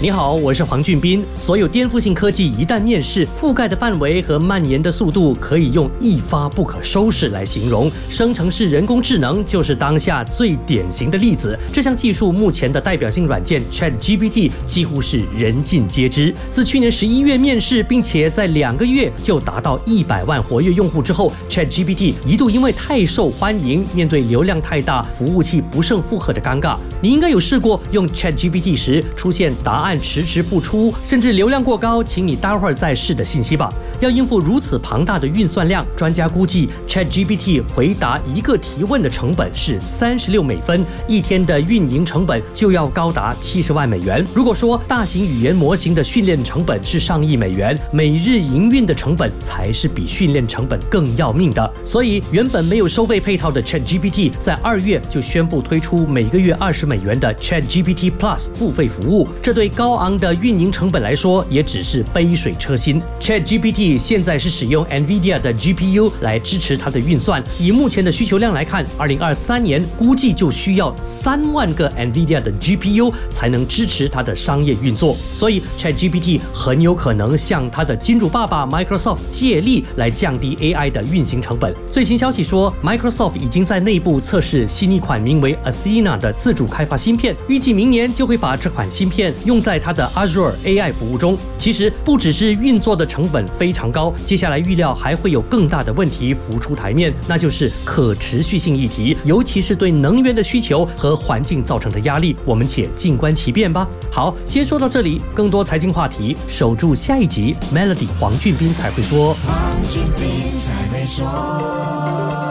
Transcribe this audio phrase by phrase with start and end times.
[0.00, 1.24] 你好，我是黄俊斌。
[1.36, 7.90] 所有颠覆性科技一旦面世，覆盖的范围和蔓延的速度可以用一发不可收拾来形容。
[8.08, 11.58] 生成式人工智能就是当下最典型的例子。
[11.72, 16.32] 这项技术目前的代表性软件 ChatGPT 几乎是人尽皆知。
[16.48, 26.76] 自去年十一月面世，并且在两个月就达到一百万活跃用户之后，ChatGPT 一度因为太受欢迎，面对流量太大、服务器不胜负荷的尴尬。
[27.00, 29.87] 你应该有试过用 ChatGPT 时出现答案。
[29.88, 33.72] 案迟迟不出，甚至流量过高，请你待会儿再试的信息吧。
[34.00, 44.22] 要应付如此庞大的运算量，专家估计 ChatGPT 回答一个提问的成本是三十六美分，一天的运营成本就要高达七十万美元。
[44.34, 51.72] 如果说大型语言模型的训练成本是上亿美元，每日营运的成本才是比训练成本更要命的。
[51.82, 63.00] 所以，原本没有收费配套的 ChatGPT 在二月就宣布推出每个月二十美元的 ChatGPT Plus 付费服务，这对高昂的运营成本来说，也只是杯水车薪。
[63.20, 67.40] ChatGPT 现在是使用 NVIDIA 的 GPU 来支持它的运算。
[67.60, 75.16] 以目前的需求量来看，二零二三年估计就需要三万个 NVIDIA 的 GPU 才能支持它的商业运作。
[75.32, 81.72] 所以 ChatGPT 很有可能向它的金主爸爸 Microsoft 借力来降低 AI 的运行成本。
[81.88, 89.67] 最新消息说，Microsoft 已经在内部测试新一款名为 Athena 的自主开发芯片，预计明年就会把这款芯片用在。
[89.68, 102.34] 在它的 Azure AI 服务中，其实不只是运作的成本非常高，接下来预料还会有更大的问题浮出台面，那就是可持续性议题，尤其是对能源的需求和环境造成的压力。
[102.46, 103.86] 我们且静观其变吧。
[104.10, 109.34] 好，先说到这里，更多财经话题，守住下一集 Melody 黄俊斌才会说。
[109.46, 112.47] 黄俊斌才会说。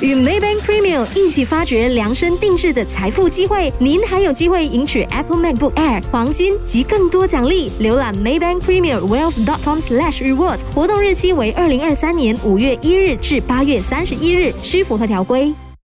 [0.00, 7.70] 与 Maybank Premium 一起发掘量身定制的财富机会，您还有机会赢取 Apple MacBook Air、黄金及更多奖励。
[7.80, 9.44] 浏览 Maybank Premium Wealth.
[9.44, 15.52] dot com slash rewards 活动日期为二零二三年五月一日至八月三十一日，需符合条规。